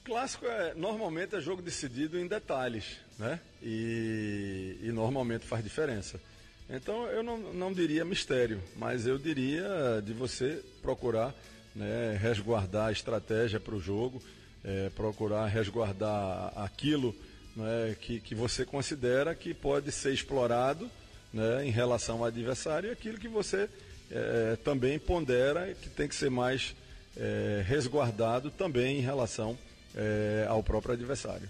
[0.06, 3.40] Clássico é normalmente é jogo decidido em detalhes, né?
[3.62, 6.22] E, e normalmente faz diferença.
[6.70, 9.68] Então eu não, não diria mistério, mas eu diria
[10.06, 11.34] de você procurar
[11.76, 14.22] né, resguardar a estratégia para o jogo,
[14.64, 17.16] eh, procurar resguardar aquilo
[17.56, 20.90] né, que, que você considera que pode ser explorado
[21.34, 23.68] né, em relação ao adversário e aquilo que você
[24.12, 26.76] eh, também pondera que tem que ser mais
[27.18, 29.58] eh, resguardado também em relação
[29.96, 31.50] eh, ao próprio adversário.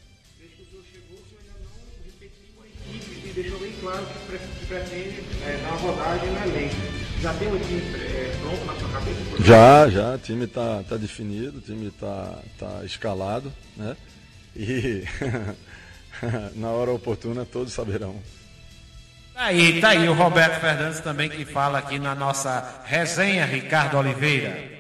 [3.25, 6.69] e deixou bem claro que, pre que pretende é, dar uma rodagem.
[7.21, 9.43] Já tem o time é, pronto na sua cabeça?
[9.43, 13.97] Já, já, o time está tá definido, o time está tá escalado, né?
[14.55, 15.03] E
[16.55, 18.15] na hora oportuna todos saberão.
[19.33, 23.97] Tá aí, tá aí o Roberto Fernandes também que fala aqui na nossa resenha, Ricardo
[23.97, 24.74] Oliveira.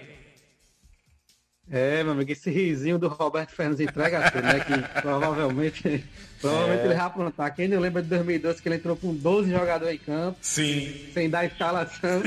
[1.71, 4.59] É, meu amigo, esse risinho do Roberto Fernandes entrega tudo, né?
[4.59, 5.81] Que provavelmente,
[6.39, 6.85] provavelmente É.
[6.85, 7.55] ele vai aprontar.
[7.55, 11.09] Quem não lembra de 2012 que ele entrou com 12 jogadores em campo, Sim.
[11.13, 12.21] sem dar escalação,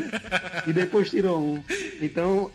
[0.66, 1.62] e depois tirou um.
[2.02, 2.50] Então,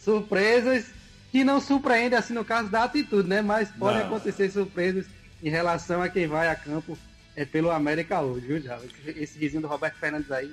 [0.00, 0.86] surpresas
[1.30, 3.42] que não surpreendem, assim, no caso da atitude, né?
[3.42, 4.06] Mas pode Não.
[4.06, 5.04] acontecer surpresas
[5.42, 6.96] em relação a quem vai a campo
[7.36, 8.78] é pelo América hoje, viu, já?
[8.78, 10.50] Esse, esse risinho do Roberto Fernandes aí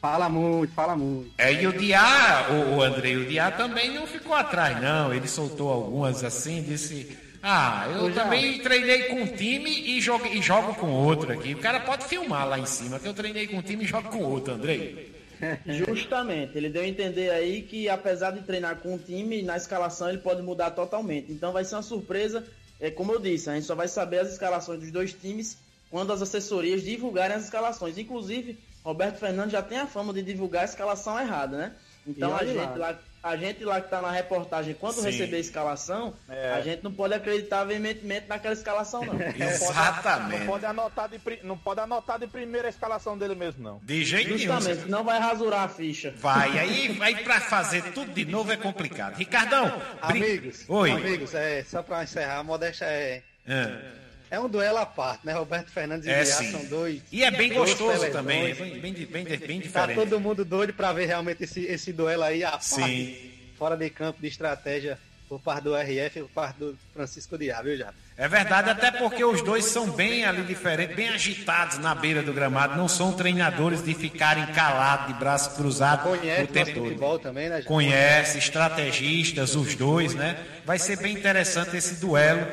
[0.00, 1.30] fala muito, fala muito.
[1.38, 5.12] É, e o Diá, o, o Andrei, o Diá também não ficou atrás, não.
[5.12, 10.40] Ele soltou algumas assim, disse: Ah, eu também treinei com um time e jogo, e
[10.40, 11.54] jogo com outro aqui.
[11.54, 14.08] O cara pode filmar lá em cima, que eu treinei com um time e jogo
[14.08, 15.20] com outro, Andrei.
[15.66, 20.08] Justamente, ele deu a entender aí que apesar de treinar com um time, na escalação
[20.08, 21.32] ele pode mudar totalmente.
[21.32, 22.44] Então vai ser uma surpresa,
[22.78, 25.56] é como eu disse, a gente só vai saber as escalações dos dois times
[25.90, 27.98] quando as assessorias divulgarem as escalações.
[27.98, 28.58] Inclusive,
[28.90, 31.72] Roberto Fernandes já tem a fama de divulgar a escalação errada, né?
[32.06, 32.74] Então a gente lá.
[32.76, 35.02] lá, a gente lá que tá na reportagem, quando Sim.
[35.02, 36.52] receber a escalação, É.
[36.54, 39.14] a gente não pode acreditar veementemente naquela escalação, não.
[39.38, 40.40] Exatamente.
[40.40, 43.80] Não pode, anotar de, não pode anotar de primeira a escalação dele mesmo, não.
[43.84, 44.38] De jeito nenhum.
[44.54, 46.12] Justamente, senão vai rasurar a ficha.
[46.16, 49.14] Vai, aí, aí pra fazer tudo de novo é complicado.
[49.16, 49.70] Ricardão,
[50.08, 50.90] brin- Amigos, Oi.
[50.90, 53.22] amigos, é, só pra encerrar, a modéstia é.
[53.46, 53.99] É.
[54.30, 55.32] É um duelo à parte, né?
[55.32, 57.02] Roberto Fernandes e É, Biá são dois.
[57.10, 59.94] E é bem gostoso também, é bem, bem, bem, bem Tá diferente.
[59.94, 62.80] todo mundo doido pra ver realmente esse, esse duelo aí à Sim.
[62.80, 64.96] parte, fora de campo, de estratégia,
[65.28, 67.92] por parte do RF e por parte do Francisco Diá, viu, já?
[68.16, 72.32] É verdade, até porque os dois são bem ali diferentes, bem agitados na beira do
[72.32, 72.76] gramado.
[72.76, 76.84] Não são treinadores de ficarem calados, de braço cruzado Conhece o tempo todo.
[76.84, 77.62] futebol também, né?
[77.62, 80.36] Conhece, estrategistas, os dois, né?
[80.64, 82.46] Vai ser bem interessante esse duelo.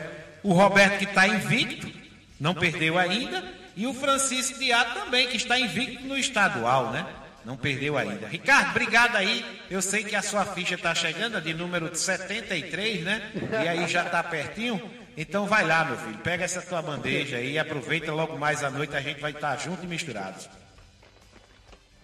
[0.48, 1.92] O Roberto que está invicto,
[2.40, 3.44] não perdeu ainda,
[3.76, 7.06] e o Francisco Diá também, que está invicto no estadual, né?
[7.44, 8.30] Não perdeu ainda.
[8.30, 9.44] Ricardo, obrigado aí.
[9.70, 13.30] Eu sei que a sua ficha está chegando, a de número 73, né?
[13.62, 14.82] E aí já está pertinho.
[15.18, 16.18] Então vai lá, meu filho.
[16.20, 18.96] Pega essa tua bandeja aí e aproveita logo mais à noite.
[18.96, 20.50] A gente vai estar junto e misturados.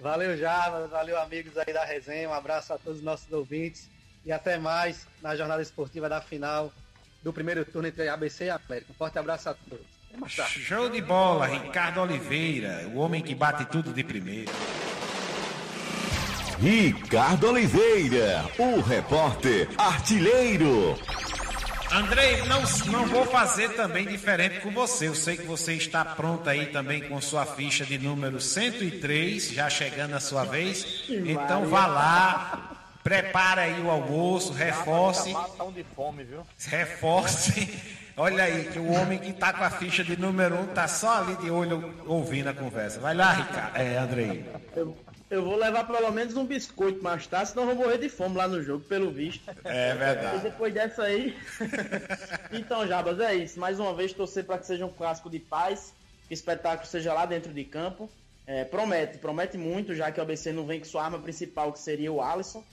[0.02, 2.28] Valeu, Java, valeu, amigos aí da resenha.
[2.28, 3.90] Um abraço a todos os nossos ouvintes.
[4.26, 6.74] E até mais na jornada esportiva da final
[7.24, 8.92] do primeiro turno entre ABC e América.
[8.92, 9.86] Um forte abraço a todos.
[10.28, 14.52] Show de bola, Ricardo Oliveira, o homem que bate tudo de primeira.
[16.60, 20.98] Ricardo Oliveira, o repórter artilheiro.
[21.92, 25.08] Andrei, não, não vou fazer também diferente com você.
[25.08, 29.70] Eu sei que você está pronto aí também com sua ficha de número 103, já
[29.70, 31.04] chegando a sua vez.
[31.08, 32.73] Então vá lá,
[33.04, 36.46] prepare aí o almoço, reforce, um de fome, viu?
[36.68, 37.70] reforce.
[38.16, 41.18] Olha aí, que o homem que está com a ficha de número 1 tá só
[41.24, 43.00] ali de olho ouvindo a conversa.
[43.00, 43.76] Vai lá, Ricardo.
[43.76, 44.46] É, Andrei.
[44.76, 44.96] Eu,
[45.32, 48.38] eu vou levar pelo menos um biscoito mais tarde, senão eu vou morrer de fome
[48.38, 49.50] lá no jogo, pelo visto.
[49.66, 50.44] É E verdade.
[50.44, 51.36] depois dessa aí.
[52.54, 53.60] então, Jabas, é isso.
[53.60, 55.92] Mais uma vez, torcer para que seja um clássico de paz,
[56.28, 58.08] que o espetáculo seja lá dentro de campo.
[58.46, 61.80] É, promete, promete muito, já que o ABC não vem com sua arma principal, que
[61.80, 62.64] seria o Alisson,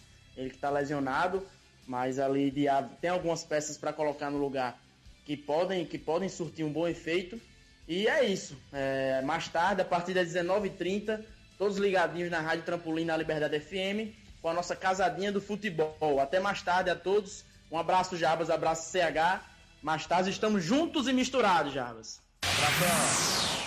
[0.41, 1.47] ele que está lesionado,
[1.87, 2.67] mas ali de,
[3.01, 4.79] tem algumas peças para colocar no lugar
[5.25, 7.41] que podem, que podem surtir um bom efeito.
[7.87, 8.57] E é isso.
[8.73, 11.23] É, mais tarde, a partir das 19h30,
[11.59, 16.21] todos ligadinhos na Rádio Trampolim na Liberdade FM, com a nossa casadinha do futebol.
[16.21, 17.45] Até mais tarde a todos.
[17.71, 19.41] Um abraço, Jabas, abraço CH.
[19.83, 22.21] Mais tarde estamos juntos e misturados, Jabas.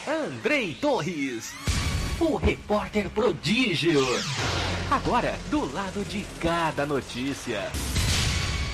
[0.08, 1.54] Andrei Torres,
[2.20, 4.02] o repórter prodígio.
[4.90, 7.62] Agora, do lado de cada notícia.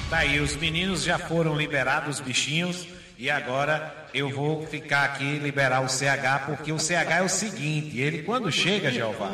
[0.10, 5.38] Tá aí, os meninos já foram liberados, os bichinhos, e agora eu vou ficar aqui
[5.38, 9.32] liberar o CH, porque o CH é o seguinte, ele quando chega, Jeová,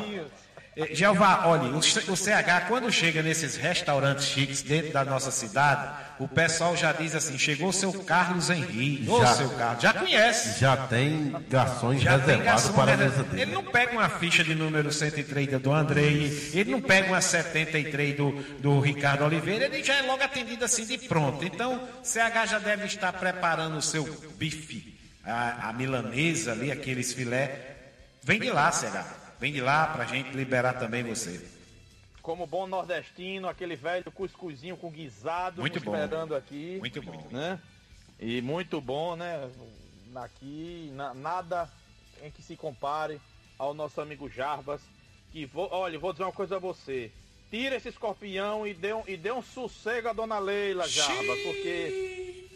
[0.91, 6.75] Jeová, olha, o CH quando chega nesses restaurantes chiques dentro da nossa cidade, o pessoal
[6.75, 9.33] já diz assim, chegou seu Carlos Henrique, ô Já.
[9.35, 10.59] seu Carlos, já conhece.
[10.59, 13.41] Já tem garçons Já reservados para a mesa dele.
[13.43, 18.17] Ele não pega uma ficha de número 103 do Andrei, ele não pega uma 73
[18.17, 21.45] do, do Ricardo Oliveira, ele já é logo atendido assim de pronto.
[21.45, 24.03] Então, CH já deve estar preparando o seu
[24.38, 27.77] bife, a, a milanesa ali, aqueles filé.
[28.21, 29.24] Vem de lá, CH.
[29.39, 31.45] Vem de lá pra gente liberar também você.
[32.21, 35.93] Como bom nordestino, aquele velho cuscuzinho com guisado Muito bom.
[35.93, 36.78] esperando aqui.
[36.80, 37.28] Muito bom.
[37.32, 37.60] Né?
[38.19, 39.50] E muito bom, né?
[40.15, 41.69] Aqui, na- nada
[42.24, 43.21] em que se compare
[43.60, 44.82] ao nosso amigo Jarbas.
[45.32, 47.12] Que vou, olha, vou dizer uma coisa a você.
[47.52, 52.48] Tira esse escorpião e dê um, e dê um sossego à dona Leila, Jarbas, porque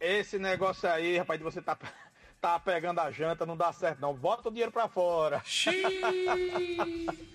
[0.00, 1.78] esse negócio aí, rapaz, de você tá,
[2.44, 4.12] tá pegando a janta, não dá certo não.
[4.12, 5.42] Bota o dinheiro pra fora.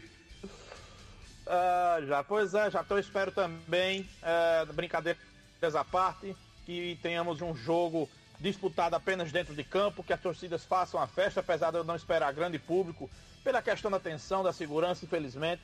[1.52, 5.18] Ah, já, pois é, já eu espero também, é, brincadeiras
[5.76, 8.08] à parte, que tenhamos um jogo
[8.40, 11.96] disputado apenas dentro de campo, que as torcidas façam a festa, apesar de eu não
[11.96, 13.10] esperar grande público,
[13.44, 15.64] pela questão da tensão, da segurança, infelizmente,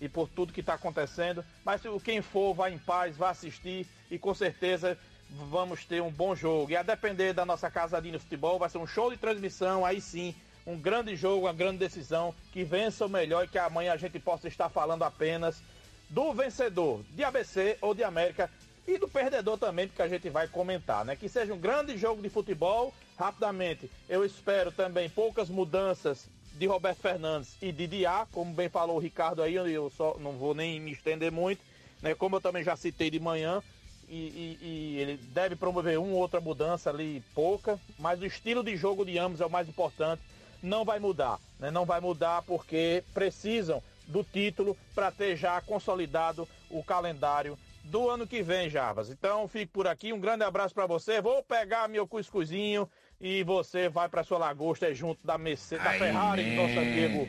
[0.00, 1.44] e por tudo que está acontecendo.
[1.62, 4.96] Mas quem for, vá em paz, vá assistir e com certeza
[5.30, 6.70] vamos ter um bom jogo.
[6.70, 10.00] E a depender da nossa casadinha de futebol, vai ser um show de transmissão, aí
[10.00, 10.34] sim,
[10.66, 14.18] um grande jogo, uma grande decisão, que vença o melhor e que amanhã a gente
[14.18, 15.62] possa estar falando apenas
[16.10, 18.50] do vencedor de ABC ou de América
[18.86, 21.14] e do perdedor também, porque a gente vai comentar, né?
[21.14, 22.94] Que seja um grande jogo de futebol.
[23.18, 28.96] Rapidamente, eu espero também poucas mudanças de Roberto Fernandes e de Diá, como bem falou
[28.96, 31.60] o Ricardo aí, eu só não vou nem me estender muito,
[32.02, 32.14] né?
[32.14, 33.62] Como eu também já citei de manhã,
[34.08, 38.62] e, e, e, ele deve promover uma ou outra mudança ali, pouca, mas o estilo
[38.64, 40.22] de jogo de ambos é o mais importante.
[40.62, 41.70] Não vai mudar, né?
[41.70, 48.26] não vai mudar porque precisam do título para ter já consolidado o calendário do ano
[48.26, 49.10] que vem, Jarbas.
[49.10, 51.20] Então fique por aqui, um grande abraço para você.
[51.20, 52.88] Vou pegar meu cuscuzinho
[53.20, 57.28] e você vai para sua lagosta junto da Mercedes, da Ferrari do nosso amigo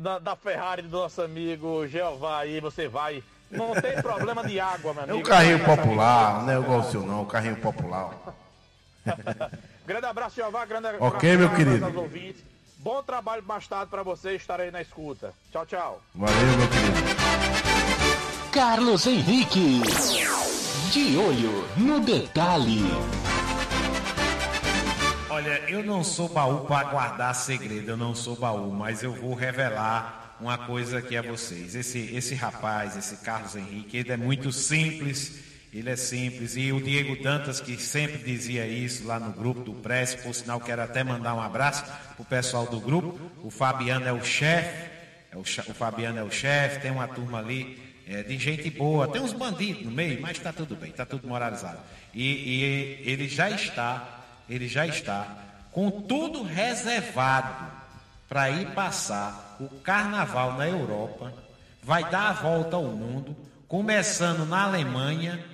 [0.00, 4.94] da, da Ferrari do nosso amigo Jeová aí, você vai não tem problema de água,
[4.94, 5.18] meu amigo.
[5.18, 8.10] É o carrinho popular, não é igual o seu não, o carrinho popular.
[9.86, 12.00] grande abraço, Jeová, grande abraço Ok, meu querido.
[12.00, 12.42] ouvintes.
[12.78, 15.34] Bom trabalho mais tarde para você estar aí na escuta.
[15.52, 16.02] Tchau, tchau.
[16.14, 18.50] Valeu, meu querido.
[18.52, 19.82] Carlos Henrique.
[20.90, 22.82] De olho no detalhe.
[25.28, 29.34] Olha, eu não sou baú para guardar segredo, eu não sou baú, mas eu vou
[29.34, 31.74] revelar uma coisa aqui a vocês.
[31.74, 35.38] Esse, esse rapaz, esse Carlos Henrique, ele é muito simples,
[35.72, 36.56] ele é simples.
[36.56, 40.58] E o Diego Dantas, que sempre dizia isso lá no grupo do Press, por sinal,
[40.58, 41.84] quero até mandar um abraço
[42.16, 43.20] pro pessoal do grupo.
[43.42, 44.90] O Fabiano é o chefe,
[45.30, 49.06] é o, o, Fabiano é o chefe, tem uma turma ali é, de gente boa,
[49.06, 51.78] tem uns bandidos no meio, mas está tudo bem, está tudo moralizado.
[52.14, 55.36] E, e ele já está, ele já está
[55.70, 57.79] com tudo reservado
[58.30, 61.34] para ir passar o carnaval na Europa,
[61.82, 65.44] vai dar a volta ao mundo, começando na Alemanha,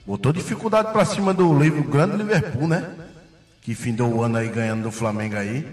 [0.08, 2.90] botou dificuldade para cima do livro grande Liverpool, né?
[3.62, 5.68] Que findou o ano aí ganhando do Flamengo aí.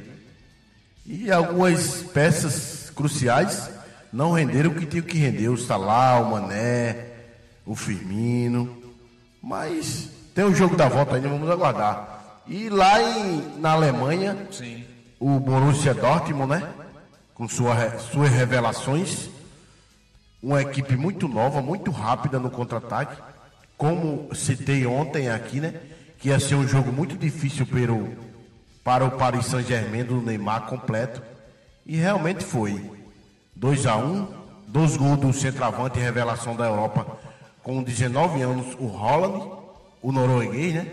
[1.07, 3.76] E algumas peças cruciais
[4.13, 5.49] não renderam o que tinham que render.
[5.49, 7.07] O Salah, o Mané,
[7.65, 8.77] o Firmino.
[9.43, 12.43] Mas tem o jogo da volta ainda, vamos aguardar.
[12.47, 14.85] E lá em, na Alemanha, Sim.
[15.19, 16.69] o Borussia Dortmund, né?
[17.35, 19.29] Com sua, suas revelações.
[20.43, 23.21] Uma equipe muito nova, muito rápida no contra-ataque.
[23.77, 25.75] Como citei ontem aqui, né?
[26.19, 27.67] Que ia ser um jogo muito difícil
[28.83, 31.21] para o Paris Saint-Germain do Neymar completo.
[31.85, 32.96] E realmente foi.
[33.57, 37.19] 2 a 1 dois gols do centroavante revelação da Europa
[37.63, 39.51] com 19 anos, o Holland,
[40.03, 40.87] o norueguês, né?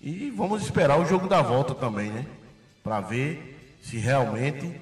[0.00, 2.26] E vamos esperar o jogo da volta também, né?
[2.82, 4.80] Para ver se realmente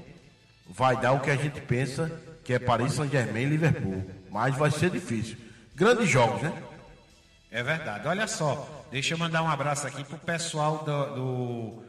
[0.69, 2.11] vai dar o que a gente pensa
[2.45, 4.05] que é Paris Saint-Germain e Liverpool.
[4.31, 5.37] Mas vai ser difícil.
[5.75, 6.53] Grandes jogos, né?
[7.51, 8.07] É verdade.
[8.07, 11.83] Olha só, deixa eu mandar um abraço aqui pro pessoal do, do-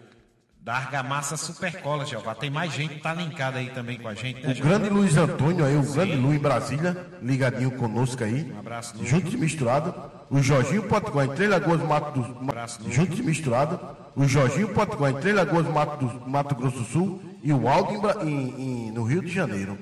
[0.61, 2.35] da Argamassa Supercola, Jeová.
[2.35, 5.17] Tem mais gente que tá linkada aí também com a gente, né, O grande Luiz
[5.17, 8.51] Antônio aí, o grande Luiz em Brasília, ligadinho conosco aí.
[8.55, 9.09] Um abraço, Luiz.
[9.09, 9.93] Juntos e misturado.
[10.29, 12.37] O Jorginho Potiguar em Três Lagoas, Mato do
[12.83, 12.95] Luiz.
[12.95, 13.79] Juntos e misturado.
[14.15, 17.21] O Jorginho Potiguar em Três Lagoas, Mato, do, Mato Grosso do Sul.
[17.43, 19.77] E o Aldo em em- em- no Rio de Janeiro.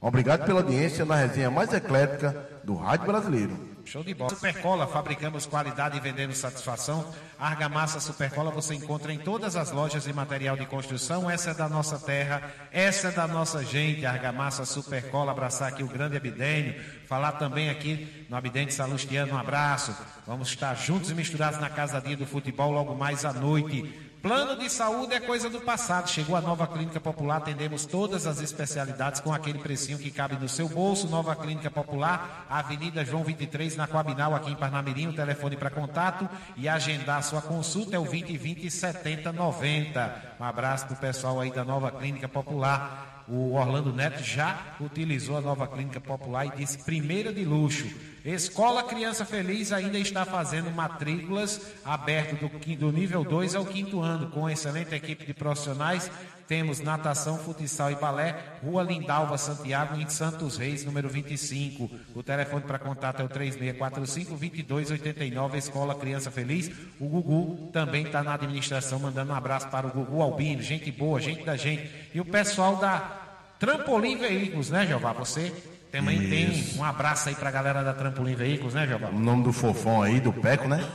[0.00, 3.69] Obrigado pela audiência na resenha mais eclética do Rádio Brasileiro.
[3.90, 4.30] Show de bola.
[4.30, 7.12] Supercola, fabricamos qualidade e vendemos satisfação.
[7.36, 11.28] Argamassa Supercola você encontra em todas as lojas de material de construção.
[11.28, 14.06] Essa é da nossa terra, essa é da nossa gente.
[14.06, 16.80] Argamassa Supercola, abraçar aqui o grande Abidênio.
[17.08, 19.92] Falar também aqui no Abidente Salustiano, um abraço.
[20.24, 24.09] Vamos estar juntos e misturados na Casa Dia do Futebol logo mais à noite.
[24.22, 26.10] Plano de saúde é coisa do passado.
[26.10, 30.46] Chegou a nova clínica popular, atendemos todas as especialidades com aquele precinho que cabe no
[30.46, 31.08] seu bolso.
[31.08, 35.08] Nova clínica popular, Avenida João 23, na Coabinal, aqui em Parnamirim.
[35.08, 40.34] O telefone para contato e agendar sua consulta é o 2020 7090.
[40.38, 43.24] Um abraço pro pessoal aí da nova clínica popular.
[43.26, 47.88] O Orlando Neto já utilizou a nova clínica popular e disse primeira de luxo.
[48.24, 54.30] Escola Criança Feliz ainda está fazendo matrículas aberto do, do nível 2 ao quinto ano,
[54.30, 56.10] com excelente equipe de profissionais.
[56.46, 61.88] Temos natação, futsal e balé, Rua Lindalva, Santiago, em Santos Reis, número 25.
[62.14, 66.70] O telefone para contato é o 3645-2289, Escola Criança Feliz.
[66.98, 71.20] O Gugu também está na administração, mandando um abraço para o Gugu Albino, gente boa,
[71.20, 71.88] gente da gente.
[72.12, 73.20] E o pessoal da
[73.60, 75.12] Trampolim Veículos, né, Jeová?
[75.12, 75.52] Você
[75.90, 76.70] também Isso.
[76.74, 79.08] tem um abraço aí para a galera da Trampolim Veículos, né, Jeová?
[79.08, 80.86] O nome do fofão aí, do Peco, né?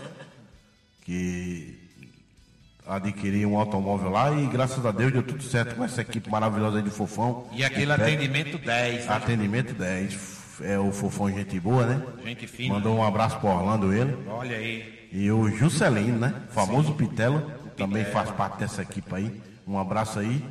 [1.04, 1.78] Que
[2.88, 6.78] adquiriu um automóvel lá e graças a Deus deu tudo certo com essa equipe maravilhosa
[6.78, 7.48] aí do fofão.
[7.52, 8.04] E aquele O Peco.
[8.04, 9.14] atendimento 10, né?
[9.14, 10.36] Atendimento 10.
[10.62, 12.02] É o fofão gente boa, né?
[12.24, 12.76] Gente fina.
[12.76, 14.16] Mandou um abraço pro Orlando ele.
[14.28, 15.08] Olha aí.
[15.12, 16.34] E o Juscelino, né?
[16.52, 19.42] Famoso Pitelo, também faz parte dessa equipe aí.
[19.68, 20.44] Um abraço aí.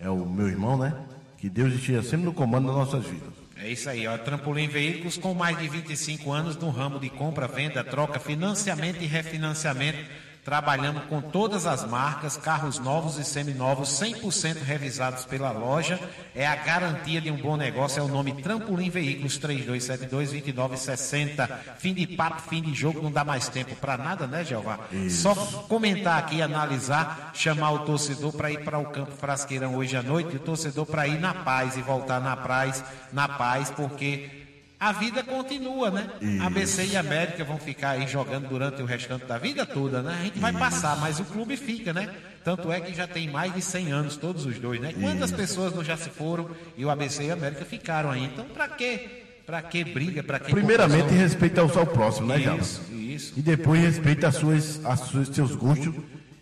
[0.00, 0.94] É o meu irmão, né?
[1.36, 3.33] Que Deus esteja sempre no comando das nossas vidas.
[3.56, 4.18] É isso aí, ó.
[4.18, 9.06] Trampolim Veículos com mais de 25 anos no ramo de compra, venda, troca, financiamento e
[9.06, 10.23] refinanciamento.
[10.44, 15.98] Trabalhamos com todas as marcas, carros novos e seminovos, 100% revisados pela loja.
[16.34, 17.98] É a garantia de um bom negócio.
[17.98, 21.48] É o nome Trampolim Veículos 3272-2960.
[21.78, 24.80] Fim de papo, fim de jogo, não dá mais tempo para nada, né, Jeová?
[25.08, 25.34] Só
[25.66, 30.34] comentar aqui, analisar, chamar o torcedor para ir para o campo Frasqueirão hoje à noite.
[30.34, 34.43] E o torcedor para ir na paz e voltar na paz, na paz, porque
[34.78, 36.08] a vida continua, né?
[36.42, 40.16] ABC e América vão ficar aí jogando durante o restante da vida toda, né?
[40.20, 42.08] A gente vai passar, mas o clube fica, né?
[42.44, 44.92] Tanto é que já tem mais de 100 anos, todos os dois, né?
[45.00, 48.24] Quantas pessoas não já se foram e o ABC e a América ficaram aí?
[48.24, 49.22] Então, pra quê?
[49.46, 50.22] Pra que briga?
[50.22, 52.60] Que Primeiramente, respeita ao seu próximo, né, Java?
[52.62, 53.32] Isso, isso.
[53.36, 55.94] E depois respeita as suas, as suas, seus gostos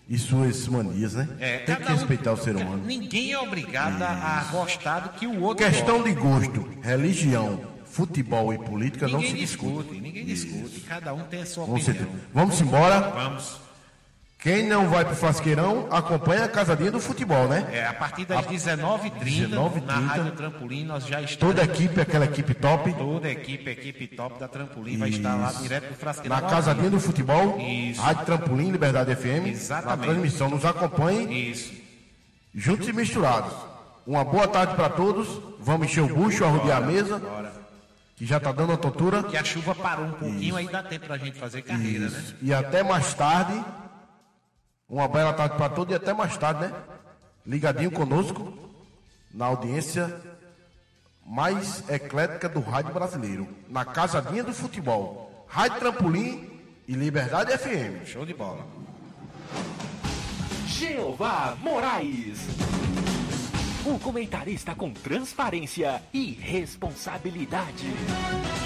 [0.09, 1.29] e suas manias, né?
[1.41, 2.83] É, Tem que cada um- respeitar o ser humano.
[2.85, 4.09] Ninguém é obrigado a
[4.41, 6.09] a gostar do que o outro Questão gosta.
[6.15, 7.61] de gosto, religião,
[7.93, 9.77] futebol e política não Ninguém se discute.
[9.77, 10.81] discute, ninguém discute.
[10.81, 12.09] Cada um tem a sua Com opinião.
[12.33, 13.01] Vamos embora.
[13.01, 13.61] Vamos.
[14.39, 17.65] Quem não vai pro Frasqueirão, acompanha a casadinha do futebol, né?
[17.71, 21.37] É, a partir das 19h30, 19h30, na Rádio Trampolim, nós já estamos.
[21.37, 22.93] Toda a equipe, aquela equipe top.
[22.93, 25.63] Toda a equipe, a equipe top da Trampolim vai estar lá Isso.
[25.63, 26.41] direto do Frasqueirão.
[26.41, 28.01] Na casadinha do futebol, Isso.
[28.01, 29.47] Rádio Trampolim, Liberdade FM.
[29.47, 29.87] Exatamente.
[29.87, 31.51] Na transmissão, nos acompanhe.
[31.53, 31.73] Isso.
[32.53, 33.53] Juntos e misturados.
[34.05, 35.29] Uma boa tarde para todos.
[35.61, 37.23] Vamos encher o bucho, arrodear a mesa.
[38.17, 39.23] Que já tá dando a tontura.
[39.23, 42.25] Que a chuva parou um pouquinho, aí dá tempo pra gente fazer carreira, né?
[42.41, 43.65] E até mais tarde.
[44.89, 46.75] Uma bela tarde para todos e até mais tarde, né?
[47.47, 48.53] Ligadinho conosco
[49.33, 50.21] na audiência
[51.25, 53.49] mais eclética do rádio brasileiro.
[53.69, 55.47] Na casadinha do futebol.
[55.49, 56.51] Rádio Trampolim
[56.87, 58.07] e Liberdade FM.
[58.07, 58.67] Show de bola.
[60.67, 62.39] Jeová Moraes.
[63.85, 67.85] O comentarista com transparência e responsabilidade.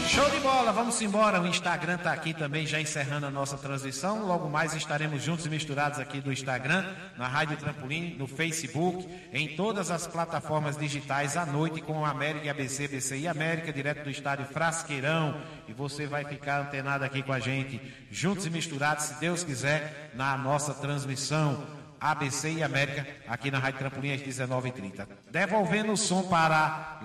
[0.09, 1.41] Show de bola, vamos embora.
[1.41, 4.27] O Instagram tá aqui também, já encerrando a nossa transmissão.
[4.27, 6.85] Logo mais estaremos juntos e misturados aqui do Instagram,
[7.17, 12.45] na Rádio Trampolim, no Facebook, em todas as plataformas digitais à noite com a América
[12.45, 15.41] e ABC, BC e América, direto do estádio Frasqueirão.
[15.67, 20.12] E você vai ficar antenado aqui com a gente, juntos e misturados, se Deus quiser,
[20.14, 21.76] na nossa transmissão.
[22.11, 25.07] ABC e América, aqui na Rádio Trampolim às 19h30.
[25.31, 27.01] Devolvendo o som para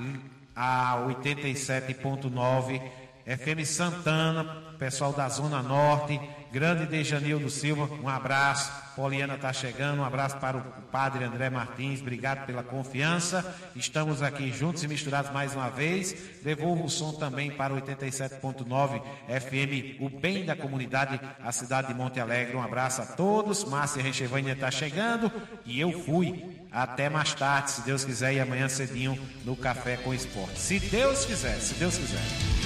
[0.55, 2.81] a 87.9
[3.25, 4.43] FM Santana,
[4.77, 6.19] pessoal da Zona Norte,
[6.51, 8.71] grande Dejanildo Silva, um abraço.
[8.95, 13.55] Poliana está chegando, um abraço para o padre André Martins, obrigado pela confiança.
[13.73, 16.13] Estamos aqui juntos e misturados mais uma vez.
[16.43, 22.19] Devolvo o som também para 87.9 FM, o bem da comunidade, a cidade de Monte
[22.19, 22.57] Alegre.
[22.57, 23.63] Um abraço a todos.
[23.63, 25.31] Márcia Rechevânia está chegando
[25.65, 26.59] e eu fui.
[26.71, 30.57] Até mais tarde, se Deus quiser, e amanhã cedinho no Café com Esporte.
[30.57, 32.60] Se Deus quiser, se Deus quiser.